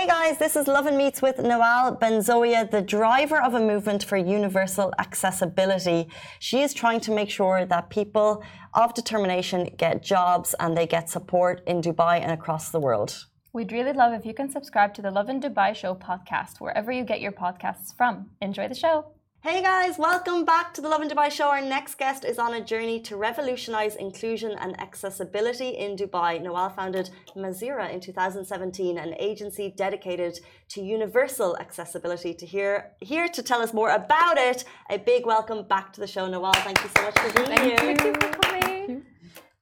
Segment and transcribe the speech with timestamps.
[0.00, 4.02] Hey guys, this is Love and Meets with Nawal Benzaouia, the driver of a movement
[4.02, 6.08] for universal accessibility.
[6.38, 8.42] She is trying to make sure that people
[8.72, 13.26] of determination get jobs and they get support in Dubai and across the world.
[13.52, 17.04] We'd really love if you can subscribe to the Lovin Dubai Show podcast wherever you
[17.04, 18.30] get your podcasts from.
[18.40, 19.12] Enjoy the show.
[19.42, 21.48] Hey guys, welcome back to the Lovin Dubai show.
[21.48, 26.38] Our next guest is on a journey to revolutionize inclusion and accessibility in Dubai.
[26.42, 32.34] Nawal founded Masira in 2017, an agency dedicated to universal accessibility.
[32.34, 36.06] To hear here to tell us more about it, a big welcome back to the
[36.06, 36.54] show, Nawal.
[36.56, 37.70] Thank you so much for being Thank here.
[37.70, 37.96] you.
[37.96, 39.06] Thank you for coming.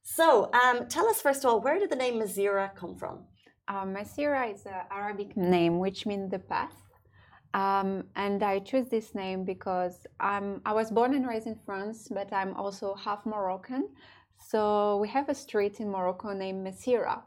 [0.03, 3.19] So, um, tell us first of all, where did the name Masira come from?
[3.65, 6.88] Uh, Masira is an Arabic name which means the path.
[7.53, 12.07] Um, and I chose this name because I'm, I was born and raised in France,
[12.09, 13.89] but I'm also half Moroccan.
[14.37, 17.21] So we have a street in Morocco named Masira.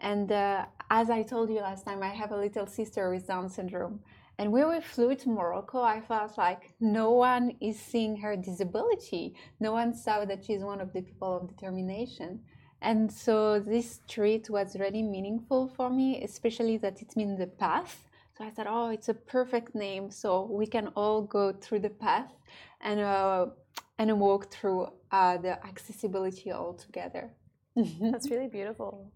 [0.00, 3.48] And uh, as I told you last time, I have a little sister with Down
[3.48, 4.00] syndrome.
[4.38, 9.34] And when we flew to Morocco, I felt like no one is seeing her disability.
[9.60, 12.40] No one saw that she's one of the people of determination.
[12.80, 18.08] And so this street was really meaningful for me, especially that it means the path.
[18.36, 20.10] So I said, oh, it's a perfect name.
[20.10, 22.32] So we can all go through the path
[22.80, 23.46] and uh,
[23.98, 27.30] and walk through uh, the accessibility all together.
[27.76, 29.12] That's really beautiful.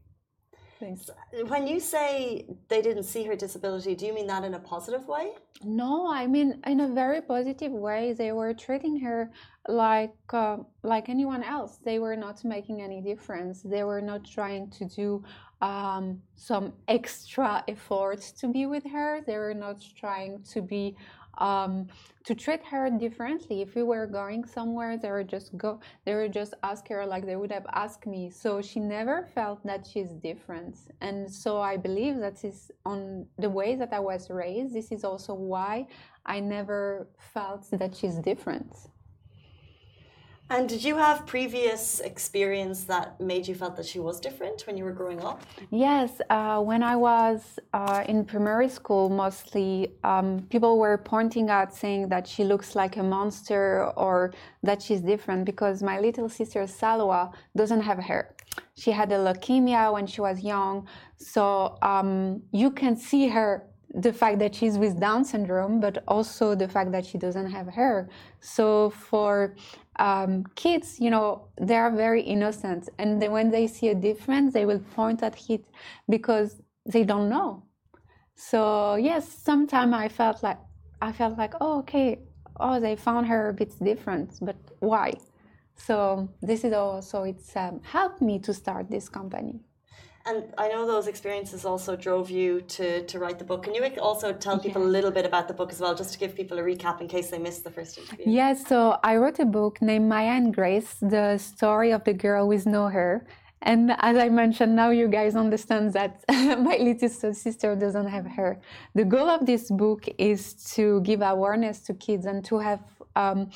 [0.79, 1.09] Thanks.
[1.49, 5.09] When you say they didn't see her disability, do you mean that in a positive
[5.09, 5.33] way?
[5.65, 8.13] No, I mean in a very positive way.
[8.13, 9.31] They were treating her
[9.69, 11.79] like uh, like anyone else.
[11.83, 13.63] They were not making any difference.
[13.63, 15.25] They were not trying to do
[15.61, 19.21] um, some extra efforts to be with her.
[19.27, 20.97] They were not trying to be
[21.39, 21.89] um,
[22.25, 23.63] to treat her differently.
[23.63, 25.81] If we were going somewhere, they would just go.
[26.05, 28.31] They would just ask her like they would have asked me.
[28.31, 30.77] So she never felt that she's different.
[31.01, 34.75] And so I believe that is on the way that I was raised.
[34.75, 35.87] This is also why
[36.25, 38.75] I never felt that she's different.
[40.49, 44.77] And did you have previous experience that made you felt that she was different when
[44.77, 45.43] you were growing up?
[45.71, 51.75] Yes, uh, when I was uh, in primary school, mostly um, people were pointing out
[51.75, 54.33] saying that she looks like a monster or
[54.63, 58.37] that she's different because my little sister Salwa doesn't have hair.
[58.77, 63.67] She had a leukemia when she was young, so um, you can see her
[63.97, 67.67] the fact that she's with Down syndrome, but also the fact that she doesn't have
[67.67, 68.09] hair.
[68.41, 69.55] So for
[69.99, 74.53] um, kids, you know, they are very innocent, and then when they see a difference,
[74.53, 75.65] they will point at it
[76.09, 77.63] because they don't know.
[78.35, 80.59] So yes, sometimes I felt like
[81.01, 82.21] I felt like, oh, okay,
[82.61, 85.15] oh, they found her a bit different, but why?
[85.77, 89.61] So this is also it's um, helped me to start this company.
[90.27, 93.63] And I know those experiences also drove you to, to write the book.
[93.63, 96.19] Can you also tell people a little bit about the book as well, just to
[96.19, 98.25] give people a recap in case they missed the first interview?
[98.27, 102.49] Yes, so I wrote a book named Maya and Grace, the story of the girl
[102.49, 103.25] with no hair.
[103.63, 108.61] And as I mentioned, now you guys understand that my little sister doesn't have hair.
[108.97, 112.81] The goal of this book is to give awareness to kids and to have
[113.15, 113.51] um,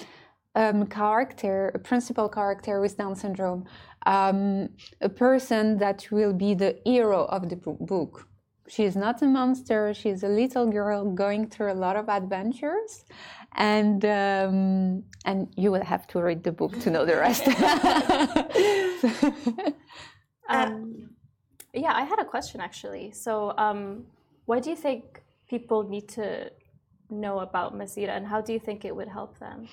[0.55, 3.67] um, character, a principal character with Down syndrome,
[4.07, 8.27] um, a person that will be the hero of the book.
[8.69, 9.93] She is not a monster.
[9.95, 13.05] She's a little girl going through a lot of adventures,
[13.57, 17.49] and um, and you will have to read the book to know the rest.
[20.49, 21.11] um,
[21.75, 23.11] yeah, I had a question actually.
[23.11, 24.07] So, um,
[24.47, 26.53] why do you think people need to
[27.11, 29.69] know about Masira, and how do you think it would help them?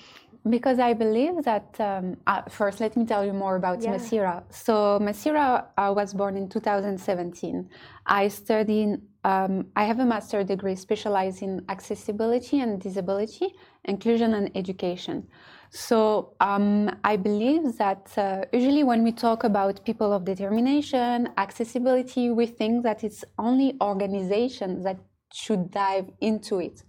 [0.50, 3.96] Because I believe that, um, uh, first, let me tell you more about Yeah.
[3.96, 4.44] Masira.
[4.50, 7.70] So, Masira uh, was born in 2017.
[8.06, 13.48] I studied, um, I have a master degree specialized in accessibility and disability,
[13.86, 15.28] inclusion and education.
[15.70, 22.32] So, um, I believe that uh, usually when we talk about people of determination, accessibility,
[22.32, 24.98] we think that it's only organizations that
[25.34, 26.84] should dive into it.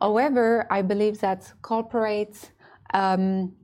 [0.00, 2.50] However, I believe that corporate,
[2.92, 3.54] um,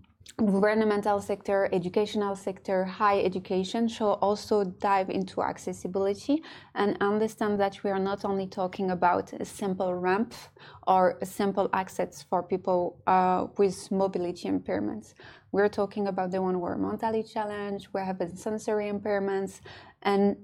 [0.47, 6.43] governmental sector, educational sector, high education should also dive into accessibility
[6.75, 10.35] and understand that we are not only talking about a simple ramp
[10.87, 15.15] or a simple access for people uh, with mobility impairments.
[15.53, 19.61] We're talking about the one who are mentally challenged, we have sensory impairments,
[20.03, 20.37] and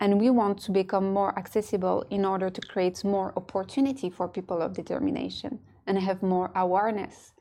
[0.00, 4.60] and we want to become more accessible in order to create more opportunity for people
[4.60, 7.34] of determination and have more awareness.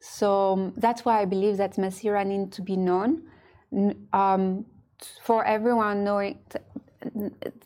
[0.00, 3.22] So um, that's why I believe that Masira needs to be known.
[4.12, 4.64] Um,
[5.22, 6.38] for everyone knowing,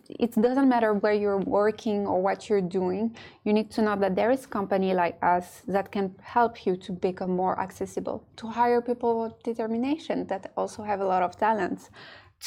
[0.08, 3.16] it doesn't matter where you're working or what you're doing.
[3.44, 6.92] You need to know that there is company like us that can help you to
[6.92, 11.90] become more accessible, to hire people with determination that also have a lot of talents,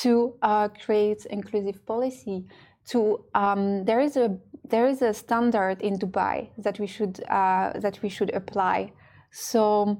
[0.01, 2.45] to uh, create inclusive policy.
[2.89, 4.37] To um, there is a
[4.67, 8.91] there is a standard in Dubai that we should uh, that we should apply.
[9.33, 9.99] So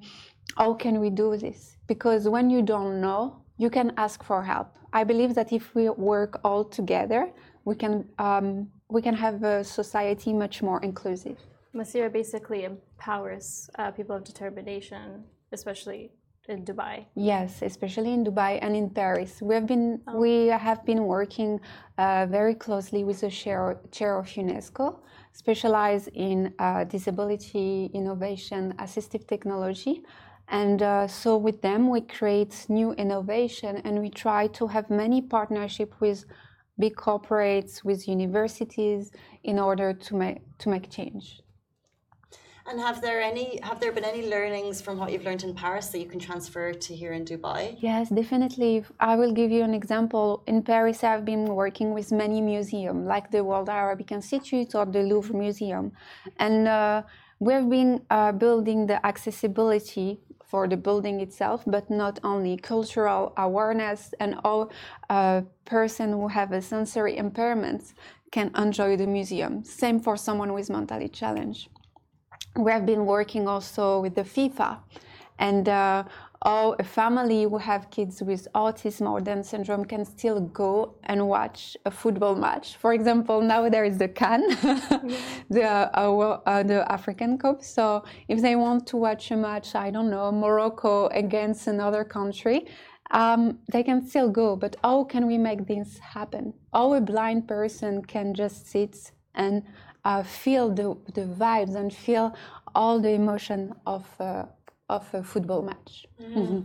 [0.58, 1.78] how can we do this?
[1.88, 4.70] Because when you don't know, you can ask for help.
[4.94, 7.32] I believe that if we work all together,
[7.66, 11.38] we can um, we can have a society much more inclusive.
[11.76, 16.12] Masira basically empowers uh, people of determination, especially
[16.48, 17.06] in Dubai.
[17.16, 19.42] Yes, especially in Dubai and in Paris.
[19.42, 20.18] We have been oh.
[20.18, 21.60] we have been working
[21.98, 25.00] uh, very closely with the chair, chair of UNESCO,
[25.34, 30.04] specialized in uh, disability innovation, assistive technology.
[30.48, 35.22] And uh, so with them, we create new innovation and we try to have many
[35.22, 36.26] partnership with
[36.80, 39.12] big corporates, with universities
[39.44, 41.42] in order to make, to make change.
[42.66, 45.88] And have there any have there been any learnings from what you've learned in Paris
[45.90, 47.76] that you can transfer to here in Dubai?
[47.80, 48.86] Yes, definitely.
[49.00, 50.44] I will give you an example.
[50.48, 55.04] In Paris, I've been working with many museums, like the World Arabic Institute or the
[55.04, 55.92] Louvre Museum,
[56.40, 57.02] and uh,
[57.40, 64.14] we've been uh, building the accessibility for the building itself, but not only cultural awareness
[64.20, 64.72] and all
[65.10, 67.94] uh, person who have a sensory impairments
[68.32, 69.64] can enjoy the museum.
[69.64, 71.70] Same for someone with mentally challenged.
[72.56, 74.80] We have been working also with the FIFA
[75.40, 76.04] and uh,
[76.46, 81.28] or a family who have kids with autism or Down syndrome can still go and
[81.28, 82.76] watch a football match.
[82.76, 84.42] For example, now there is the CAN,
[85.50, 87.64] the, uh, uh, the African Cup.
[87.64, 92.68] So if they want to watch a match, I don't know, Morocco against another country,
[93.12, 94.58] um, they can still go.
[94.58, 96.54] But how can we make this happen?
[96.74, 99.64] How a blind person can just sit and
[100.06, 102.36] uh, feel the, the vibes and feel
[102.76, 104.46] all the emotion of uh,
[104.90, 106.06] of a football match.
[106.22, 106.36] Mm.
[106.36, 106.60] Mm-hmm.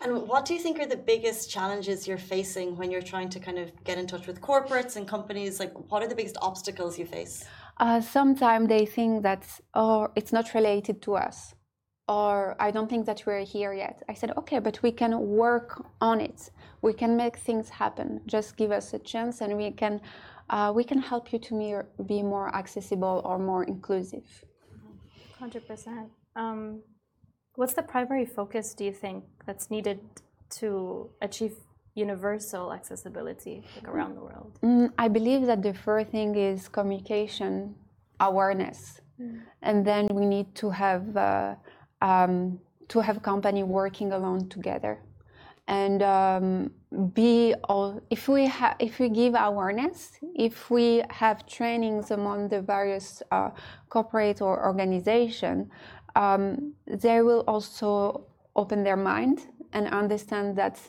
[0.00, 3.40] And what do you think are the biggest challenges you're facing when you're trying to
[3.40, 5.58] kind of get in touch with corporates and companies?
[5.58, 7.44] Like, what are the biggest obstacles you face?
[7.78, 11.54] Uh, Sometimes they think that, oh, it's not related to us,
[12.06, 14.02] or I don't think that we're here yet.
[14.08, 16.50] I said, okay, but we can work on it.
[16.80, 18.20] We can make things happen.
[18.26, 20.00] Just give us a chance, and we can,
[20.50, 24.44] uh, we can help you to be more accessible or more inclusive.
[25.38, 26.10] Hundred percent.
[26.36, 26.82] Um,
[27.58, 29.98] What's the primary focus, do you think, that's needed
[30.60, 31.56] to achieve
[31.96, 34.60] universal accessibility like around the world?
[34.62, 37.74] Mm, I believe that the first thing is communication
[38.20, 39.40] awareness, mm.
[39.62, 41.56] and then we need to have uh,
[42.00, 45.02] um, to have company working alone together,
[45.68, 46.70] and um,
[47.12, 48.00] be all.
[48.10, 53.50] If we have, if we give awareness, if we have trainings among the various uh,
[53.90, 55.70] corporate or organization,
[56.16, 58.24] um, they will also
[58.56, 60.80] open their mind and understand that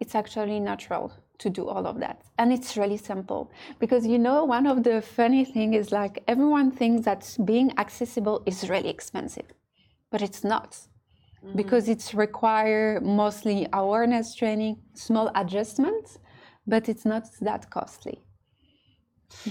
[0.00, 4.42] it's actually natural to do all of that and it's really simple because you know
[4.44, 9.44] one of the funny thing is like everyone thinks that being accessible is really expensive
[10.10, 10.78] but it's not
[11.46, 11.56] mm-hmm.
[11.56, 16.18] because it's require mostly awareness training small adjustments
[16.66, 18.22] but it's not that costly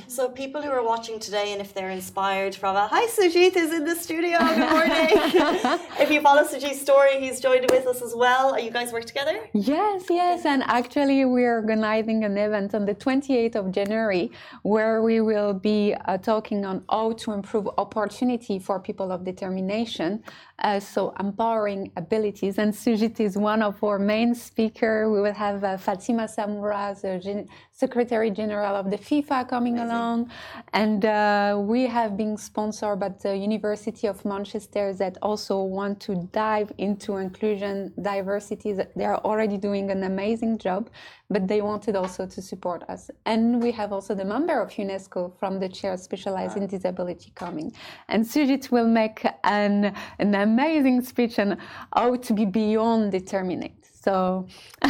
[0.08, 3.74] so people who are watching today, and if they're inspired from a hi, Sujit is
[3.74, 4.38] in the studio.
[4.40, 5.10] Good morning.
[6.00, 8.54] if you follow Sujit's story, he's joined with us as well.
[8.54, 9.50] Are you guys work together?
[9.54, 10.46] Yes, yes.
[10.46, 14.32] And actually, we're organizing an event on the 28th of January
[14.64, 20.24] where we will be uh, talking on how to improve opportunity for people of determination.
[20.60, 22.58] Uh, so empowering abilities.
[22.58, 25.10] And Sujit is one of our main speakers.
[25.10, 30.32] We will have uh, Fatima Samoura, the Gen- Secretary General of the FIFA, coming along.
[30.72, 36.16] And uh, we have been sponsored by the University of Manchester that also want to
[36.32, 38.72] dive into inclusion, diversity.
[38.96, 40.90] They are already doing an amazing job,
[41.30, 43.12] but they wanted also to support us.
[43.26, 47.74] And we have also the member of UNESCO from the chair specialized in disability coming.
[48.08, 51.58] And Sujit will make an, an amazing speech and
[51.94, 53.86] how to be beyond determinate.
[54.06, 54.46] So,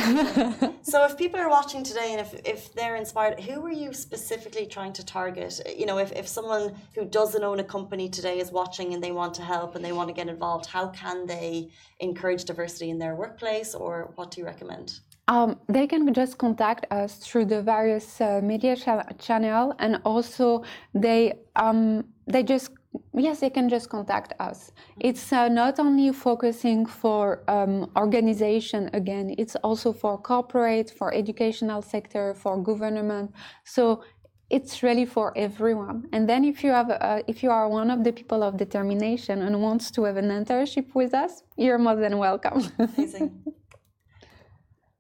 [0.92, 4.66] so if people are watching today and if, if they're inspired, who are you specifically
[4.76, 5.52] trying to target?
[5.82, 9.14] You know, if, if someone who doesn't own a company today is watching and they
[9.14, 11.70] want to help and they want to get involved, how can they
[12.02, 15.00] encourage diversity in their workplace or what do you recommend?
[15.30, 20.64] Um, they can just contact us through the various uh, media ch- channel and also
[20.94, 21.22] they
[21.56, 22.72] um, they just
[23.14, 24.72] yes, they can just contact us.
[25.00, 31.82] It's uh, not only focusing for um, organization again, it's also for corporate, for educational
[31.82, 33.34] sector, for government.
[33.64, 34.04] So
[34.50, 36.08] it's really for everyone.
[36.12, 39.42] And then if you have, uh, if you are one of the people of determination
[39.42, 42.72] and wants to have an internship with us, you're more than welcome.
[42.80, 43.44] Amazing.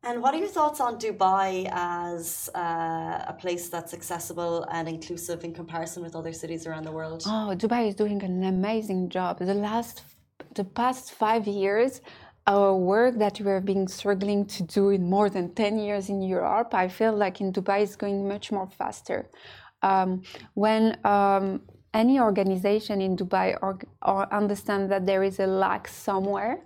[0.07, 5.43] And what are your thoughts on Dubai as uh, a place that's accessible and inclusive
[5.43, 7.23] in comparison with other cities around the world?
[7.25, 9.39] Oh, Dubai is doing an amazing job.
[9.39, 10.03] The last,
[10.53, 12.01] the past five years,
[12.45, 16.21] our work that we have been struggling to do in more than 10 years in
[16.21, 19.27] Europe, I feel like in Dubai is going much more faster.
[19.81, 20.21] Um,
[20.53, 21.61] when um,
[21.95, 26.63] any organization in Dubai or, or understand that there is a lack somewhere,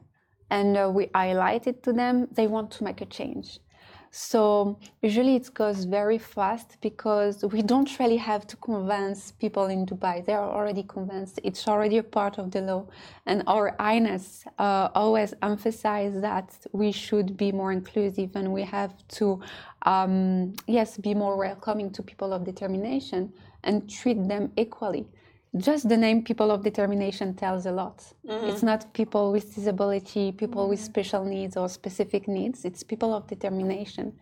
[0.50, 3.60] and uh, we highlight it to them, they want to make a change.
[4.12, 9.86] So usually it goes very fast because we don't really have to convince people in
[9.86, 10.26] Dubai.
[10.26, 11.40] They are already convinced.
[11.44, 12.88] It's already a part of the law.
[13.28, 18.96] And our Highness uh, always emphasize that we should be more inclusive and we have
[19.10, 19.42] to,
[19.84, 23.32] um, yes, be more welcoming to people of determination
[23.64, 25.06] and treat them equally
[25.58, 27.98] just the name people of determination tells a lot.
[28.28, 28.50] Mm-hmm.
[28.50, 30.72] it's not people with disability people mm-hmm.
[30.72, 32.66] with special needs or specific needs.
[32.66, 34.14] It's people of determination.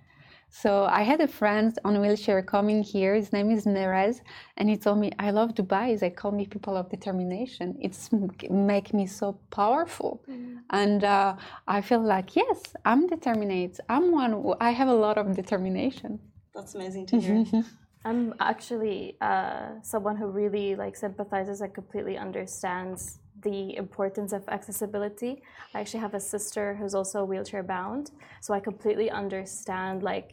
[0.50, 3.14] So i had a friend on wheelchair coming here.
[3.16, 4.22] His name is nerez
[4.56, 6.00] and he told me i love dubai.
[6.00, 7.78] They call me people of determination.
[7.82, 8.10] It's
[8.50, 10.24] make me so powerful.
[10.30, 10.58] Mm-hmm.
[10.70, 11.36] and uh,
[11.68, 14.34] i feel like yes i'm determined i'm one
[14.68, 16.20] i have a lot of determination.
[16.56, 17.46] That's amazing to hear
[18.06, 25.44] I'm actually uh, someone who really like sympathizes and completely understands the importance of accessibility.
[25.74, 28.12] I actually have a sister who's also wheelchair bound,
[28.42, 30.32] so I completely understand like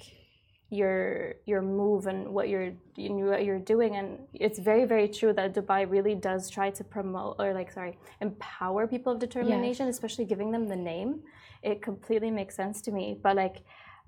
[0.70, 5.06] your your move and what you're you know, what you're doing and it's very very
[5.08, 9.88] true that Dubai really does try to promote or like sorry empower people of determination
[9.88, 11.20] especially giving them the name
[11.62, 13.58] it completely makes sense to me but like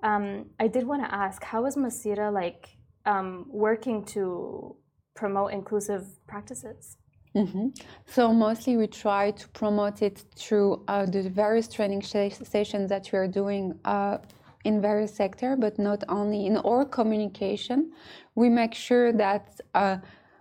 [0.02, 4.76] um, I did want to ask how is Masira like um, working to
[5.14, 6.96] promote inclusive practices?
[7.34, 7.68] Mm-hmm.
[8.06, 13.18] So mostly we try to promote it through uh, the various training sessions that we
[13.18, 14.18] are doing uh,
[14.64, 17.92] in various sectors, but not only in our communication.
[18.34, 19.98] We make sure that uh,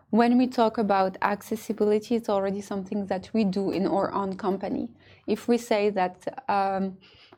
[0.10, 4.90] when we talk about accessibility, it's already something that we do in our own company.
[5.28, 6.18] If we say that
[6.48, 6.98] um,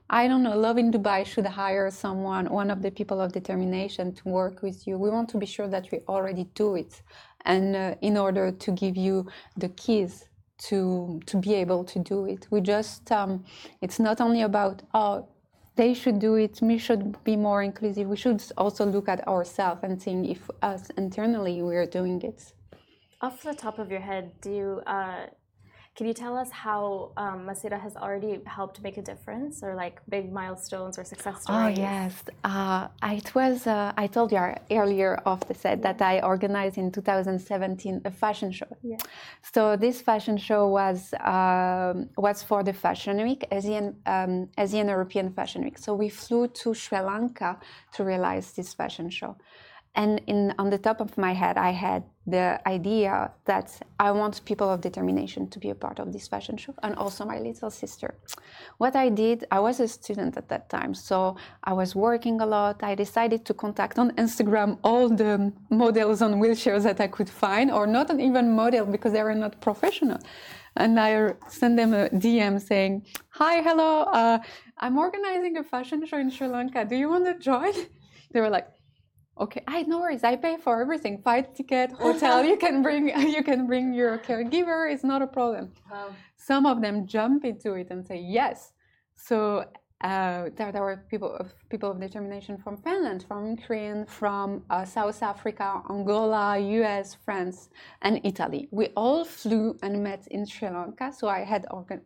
[0.10, 4.30] I don't know, Lovin Dubai should hire someone, one of the people of determination to
[4.30, 4.98] work with you.
[4.98, 7.02] We want to be sure that we already do it.
[7.44, 12.26] And uh, in order to give you the keys to, to be able to do
[12.26, 13.44] it, we just, um,
[13.82, 15.28] it's not only about, oh,
[15.76, 18.08] they should do it, we should be more inclusive.
[18.08, 22.54] We should also look at ourselves and think if us internally we are doing it.
[23.22, 25.28] Off the top of your head, do you, uh,
[25.98, 30.00] can you tell us how um, Masira has already helped make a difference, or like
[30.08, 31.80] big milestones or success oh, stories?
[31.80, 32.14] Oh yes,
[32.44, 33.66] uh, it was.
[33.66, 34.40] Uh, I told you
[34.70, 38.68] earlier off the set that I organized in 2017 a fashion show.
[38.84, 38.98] Yeah.
[39.42, 45.34] So this fashion show was um, was for the Fashion Week, Asian um, Asian European
[45.34, 45.80] Fashion Week.
[45.80, 47.58] So we flew to Sri Lanka
[47.94, 49.36] to realize this fashion show.
[49.98, 53.68] And in, on the top of my head, I had the idea that
[54.00, 57.26] I want people of determination to be a part of this fashion show, and also
[57.26, 58.14] my little sister.
[58.78, 62.46] What I did, I was a student at that time, so I was working a
[62.46, 62.84] lot.
[62.84, 67.72] I decided to contact on Instagram all the models on wheelchairs that I could find,
[67.72, 70.20] or not even model because they were not professional.
[70.76, 72.94] And I sent them a DM saying,
[73.40, 74.38] "Hi, hello, uh,
[74.78, 76.86] I'm organizing a fashion show in Sri Lanka.
[76.86, 77.74] Do you want to join?"
[78.34, 78.68] They were like,
[79.40, 83.44] okay i no worries i pay for everything flight ticket hotel you can bring you
[83.44, 86.10] can bring your caregiver it's not a problem wow.
[86.36, 88.74] some of them jump into it and say yes
[89.16, 89.64] so
[90.02, 94.86] uh, there, there were people of people of determination from Finland, from Ukraine, from uh,
[94.86, 97.70] South Africa, Angola, U.S., France,
[98.04, 98.68] and Italy.
[98.70, 101.66] We all flew and met in Sri Lanka, so I had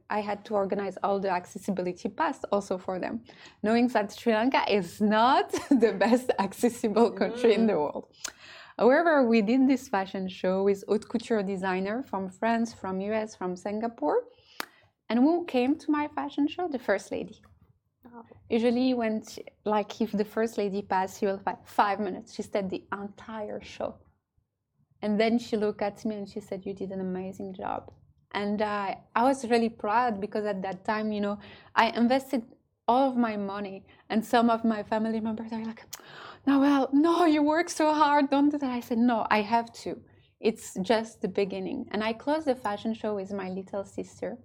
[0.10, 3.21] I had to organize all the accessibility pass also for them,
[3.62, 7.55] knowing that Sri Lanka is not the best accessible country mm.
[7.55, 8.07] in the world.
[8.79, 13.57] However, we did this fashion show with haute couture designer from France, from US, from
[13.57, 14.24] Singapore.
[15.10, 16.69] And who came to my fashion show?
[16.69, 17.41] The first lady.
[18.50, 22.34] Usually, when she, like if the first lady passed, she will like five minutes.
[22.34, 23.96] She stayed the entire show,
[25.01, 27.91] and then she looked at me and she said, "You did an amazing job."
[28.34, 31.39] And uh, I was really proud because at that time, you know,
[31.75, 32.44] I invested
[32.88, 35.84] all of my money, and some of my family members are like,
[36.46, 39.72] "No, well, no, you work so hard, don't do that." I said, "No, I have
[39.84, 40.01] to."
[40.41, 41.88] it's just the beginning.
[41.91, 44.38] And I closed the fashion show with my little sister.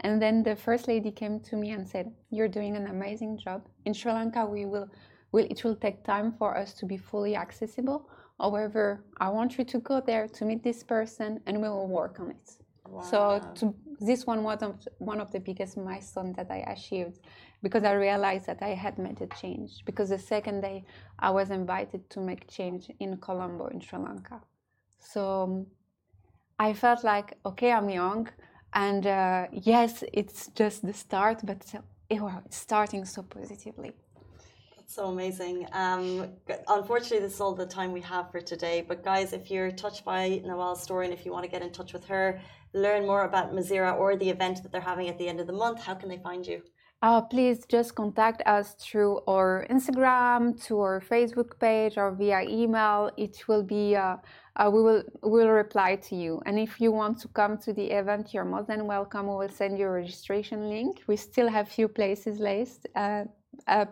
[0.00, 3.66] And then the first lady came to me and said, You're doing an amazing job.
[3.84, 4.88] In Sri Lanka, we will,
[5.32, 8.08] will, it will take time for us to be fully accessible.
[8.38, 12.20] However, I want you to go there to meet this person and we will work
[12.20, 12.50] on it.
[12.86, 13.02] Wow.
[13.02, 14.60] So to, this one was
[14.98, 17.20] one of the biggest milestones that I achieved
[17.62, 19.82] because I realized that I had made a change.
[19.84, 20.84] Because the second day
[21.18, 24.40] I was invited to make change in Colombo in Sri Lanka.
[25.00, 25.66] So
[26.58, 28.28] I felt like, okay, I'm young,
[28.72, 31.64] and uh, yes, it's just the start, but
[32.10, 33.92] it's starting so positively.
[34.76, 35.66] That's so amazing.
[35.72, 36.28] Um,
[36.68, 38.84] unfortunately, this is all the time we have for today.
[38.86, 41.70] But guys, if you're touched by Nawal's story and if you want to get in
[41.72, 42.40] touch with her,
[42.72, 45.52] learn more about Masira or the event that they're having at the end of the
[45.52, 46.62] month, how can they find you?
[47.00, 53.08] Uh, please just contact us through our Instagram, to our Facebook page, or via email.
[53.16, 54.16] It will be uh,
[54.56, 56.42] uh, we will will reply to you.
[56.44, 59.28] And if you want to come to the event, you're more than welcome.
[59.28, 61.04] We will send you a registration link.
[61.06, 62.88] We still have few places left.
[63.68, 63.86] Uh,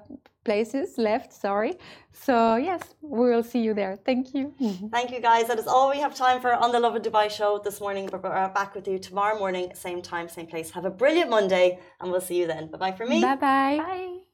[0.46, 1.72] places left sorry.
[2.12, 3.94] So yes we will see you there.
[4.08, 4.54] Thank you.
[4.96, 5.48] Thank you guys.
[5.48, 8.06] That is all we have time for on the Love lovin dubai show this morning
[8.12, 10.70] but we're back with you tomorrow morning same time same place.
[10.70, 11.66] Have a brilliant monday
[12.00, 12.70] and we'll see you then.
[12.70, 13.20] Bye bye for me.
[13.20, 14.25] Bye bye bye